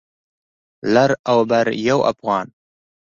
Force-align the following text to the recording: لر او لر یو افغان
لر 0.93 1.11
او 1.31 1.39
لر 1.51 1.67
یو 1.87 1.99
افغان 2.11 2.47